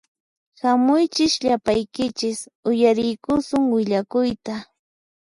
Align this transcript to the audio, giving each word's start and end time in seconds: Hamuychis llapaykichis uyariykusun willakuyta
Hamuychis 0.61 1.33
llapaykichis 1.43 2.39
uyariykusun 2.69 3.63
willakuyta 3.73 4.55